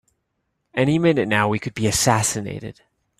[0.73, 2.81] Any minute now we could be assassinated!